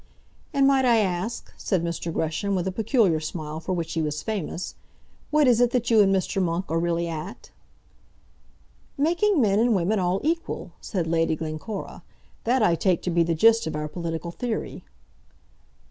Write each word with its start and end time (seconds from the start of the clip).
"And 0.51 0.65
might 0.65 0.83
I 0.83 0.97
ask," 0.97 1.53
said 1.57 1.83
Mr. 1.83 2.11
Gresham, 2.11 2.55
with 2.55 2.65
a 2.65 2.71
peculiar 2.71 3.19
smile 3.19 3.59
for 3.59 3.73
which 3.73 3.93
he 3.93 4.01
was 4.01 4.23
famous, 4.23 4.73
"what 5.29 5.45
it 5.45 5.51
is 5.51 5.59
that 5.59 5.91
you 5.91 6.01
and 6.01 6.11
Mr. 6.11 6.41
Monk 6.41 6.65
are 6.69 6.79
really 6.79 7.07
at?" 7.07 7.51
"Making 8.97 9.39
men 9.39 9.59
and 9.59 9.75
women 9.75 9.99
all 9.99 10.19
equal," 10.23 10.71
said 10.81 11.05
Lady 11.05 11.35
Glencora. 11.35 12.01
"That 12.45 12.63
I 12.63 12.73
take 12.73 13.03
to 13.03 13.11
be 13.11 13.21
the 13.21 13.35
gist 13.35 13.67
of 13.67 13.75
our 13.75 13.87
political 13.87 14.31
theory." 14.31 14.83